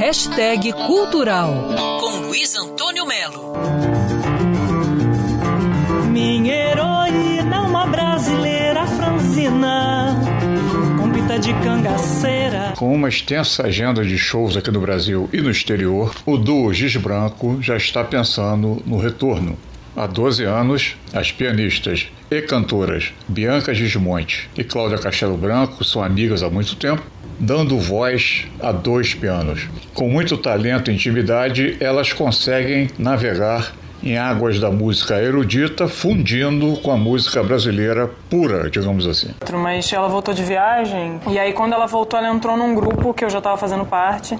Hashtag 0.00 0.72
Cultural 0.72 1.76
com 2.00 2.26
Luiz 2.26 2.56
Antônio 2.56 3.04
Melo. 3.04 3.52
Minha 6.10 6.54
heroína, 6.54 7.60
uma 7.60 7.86
brasileira 7.86 8.86
franzina, 8.86 10.16
com 10.98 11.10
pita 11.10 11.38
de 11.38 11.52
cangaceira. 11.52 12.72
Com 12.78 12.94
uma 12.94 13.10
extensa 13.10 13.66
agenda 13.66 14.02
de 14.02 14.16
shows 14.16 14.56
aqui 14.56 14.70
no 14.70 14.80
Brasil 14.80 15.28
e 15.34 15.42
no 15.42 15.50
exterior, 15.50 16.14
o 16.24 16.38
duo 16.38 16.72
Giz 16.72 16.96
Branco 16.96 17.58
já 17.60 17.76
está 17.76 18.02
pensando 18.02 18.82
no 18.86 18.98
retorno. 18.98 19.58
Há 19.94 20.06
12 20.06 20.44
anos, 20.44 20.96
as 21.12 21.30
pianistas 21.30 22.08
e 22.30 22.40
cantoras 22.40 23.12
Bianca 23.28 23.74
Gismonte 23.74 24.48
e 24.56 24.64
Cláudia 24.64 24.96
Castelo 24.96 25.36
Branco 25.36 25.84
são 25.84 26.02
amigas 26.02 26.42
há 26.42 26.48
muito 26.48 26.74
tempo, 26.76 27.02
dando 27.40 27.78
voz 27.78 28.46
a 28.60 28.70
dois 28.70 29.14
pianos. 29.14 29.66
Com 29.94 30.08
muito 30.08 30.36
talento 30.36 30.90
e 30.90 30.94
intimidade, 30.94 31.76
elas 31.80 32.12
conseguem 32.12 32.88
navegar 32.98 33.72
em 34.02 34.16
águas 34.16 34.58
da 34.58 34.70
música 34.70 35.20
erudita, 35.20 35.86
fundindo 35.86 36.80
com 36.80 36.90
a 36.90 36.96
música 36.96 37.42
brasileira 37.42 38.08
pura, 38.30 38.70
digamos 38.70 39.06
assim. 39.06 39.34
Mas 39.52 39.92
ela 39.92 40.08
voltou 40.08 40.32
de 40.32 40.42
viagem, 40.42 41.20
e 41.28 41.38
aí 41.38 41.52
quando 41.52 41.74
ela 41.74 41.86
voltou, 41.86 42.18
ela 42.18 42.28
entrou 42.28 42.56
num 42.56 42.74
grupo 42.74 43.12
que 43.12 43.24
eu 43.24 43.30
já 43.30 43.38
estava 43.38 43.56
fazendo 43.56 43.84
parte, 43.84 44.38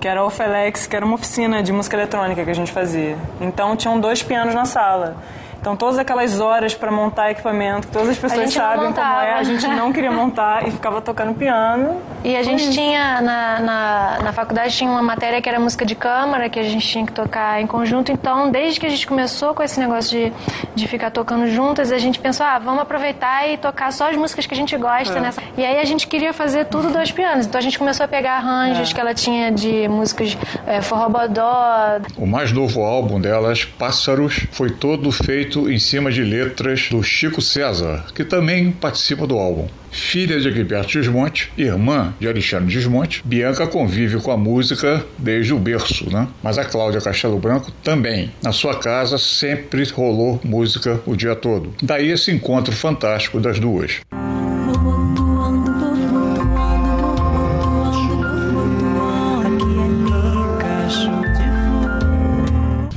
que 0.00 0.06
era 0.06 0.24
o 0.24 0.30
Felex, 0.30 0.86
que 0.86 0.96
era 0.96 1.04
uma 1.04 1.14
oficina 1.14 1.62
de 1.62 1.72
música 1.72 1.96
eletrônica 1.96 2.44
que 2.44 2.50
a 2.50 2.54
gente 2.54 2.72
fazia. 2.72 3.16
Então 3.40 3.76
tinham 3.76 4.00
dois 4.00 4.22
pianos 4.22 4.54
na 4.54 4.64
sala. 4.64 5.16
Então, 5.62 5.76
todas 5.76 5.96
aquelas 5.96 6.40
horas 6.40 6.74
para 6.74 6.90
montar 6.90 7.30
equipamento, 7.30 7.86
que 7.86 7.92
todas 7.92 8.08
as 8.08 8.18
pessoas 8.18 8.52
sabem 8.52 8.92
como 8.92 9.20
é, 9.20 9.34
a 9.34 9.44
gente 9.44 9.64
não 9.68 9.92
queria 9.92 10.10
montar 10.10 10.66
e 10.66 10.72
ficava 10.72 11.00
tocando 11.00 11.32
piano. 11.34 12.02
E 12.24 12.34
a 12.34 12.42
gente 12.42 12.72
tinha, 12.72 13.20
na, 13.20 13.60
na, 13.60 14.18
na, 14.24 14.32
faculdade, 14.32 14.74
tinha 14.74 14.90
uma 14.90 15.02
matéria 15.02 15.40
que 15.40 15.48
era 15.48 15.60
música 15.60 15.84
de 15.84 15.94
câmara, 15.94 16.48
que 16.48 16.58
a 16.58 16.64
gente 16.64 16.84
tinha 16.84 17.06
que 17.06 17.12
tocar 17.12 17.62
em 17.62 17.66
conjunto. 17.68 18.10
Então, 18.10 18.50
desde 18.50 18.80
que 18.80 18.86
a 18.86 18.88
gente 18.88 19.06
começou 19.06 19.54
com 19.54 19.62
esse 19.62 19.78
negócio 19.78 20.10
de, 20.10 20.32
de 20.74 20.88
ficar 20.88 21.12
tocando 21.12 21.46
juntas, 21.46 21.92
a 21.92 21.98
gente 21.98 22.18
pensou, 22.18 22.44
ah, 22.44 22.58
vamos 22.58 22.82
aproveitar 22.82 23.48
e 23.48 23.56
tocar 23.56 23.92
só 23.92 24.10
as 24.10 24.16
músicas 24.16 24.46
que 24.46 24.54
a 24.54 24.56
gente 24.56 24.76
gosta. 24.76 25.16
É. 25.16 25.20
Nessa... 25.20 25.40
E 25.56 25.64
aí 25.64 25.78
a 25.78 25.84
gente 25.84 26.08
queria 26.08 26.32
fazer 26.32 26.64
tudo 26.64 26.90
dois 26.90 27.12
pianos. 27.12 27.46
Então, 27.46 27.60
a 27.60 27.62
gente 27.62 27.78
começou 27.78 28.02
a 28.02 28.08
pegar 28.08 28.38
arranjos 28.38 28.90
é. 28.90 28.94
que 28.94 29.00
ela 29.00 29.14
tinha 29.14 29.52
de 29.52 29.86
músicas 29.86 30.36
é, 30.66 30.82
forrobodó. 30.82 32.00
O 32.16 32.26
mais 32.26 32.50
novo 32.50 32.82
álbum 32.82 33.20
delas, 33.20 33.64
Pássaros, 33.64 34.44
foi 34.50 34.68
todo 34.68 35.12
feito 35.12 35.51
feito 35.52 35.70
em 35.70 35.78
cima 35.78 36.10
de 36.10 36.22
letras 36.22 36.88
do 36.90 37.02
Chico 37.02 37.42
César, 37.42 38.06
que 38.14 38.24
também 38.24 38.72
participa 38.72 39.26
do 39.26 39.38
álbum. 39.38 39.68
Filha 39.90 40.40
de 40.40 40.50
Gilberto 40.50 40.90
Gismonte, 40.90 41.52
irmã 41.58 42.14
de 42.18 42.26
Alexandre 42.26 42.72
Gismonte, 42.72 43.22
Bianca 43.22 43.66
convive 43.66 44.18
com 44.20 44.30
a 44.30 44.36
música 44.36 45.04
desde 45.18 45.52
o 45.52 45.58
berço, 45.58 46.10
né? 46.10 46.26
Mas 46.42 46.56
a 46.56 46.64
Cláudia 46.64 47.02
Castelo 47.02 47.38
Branco 47.38 47.70
também. 47.84 48.30
Na 48.42 48.52
sua 48.52 48.78
casa 48.78 49.18
sempre 49.18 49.84
rolou 49.90 50.40
música 50.42 50.98
o 51.04 51.14
dia 51.14 51.36
todo. 51.36 51.74
Daí 51.82 52.10
esse 52.10 52.30
encontro 52.30 52.72
fantástico 52.72 53.38
das 53.38 53.58
duas. 53.58 54.00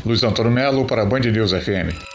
Luiz 0.06 0.24
Antônio 0.24 0.52
Melo 0.52 0.86
para 0.86 1.02
a 1.02 1.06
Band 1.06 1.20
News 1.20 1.52
FM. 1.52 2.15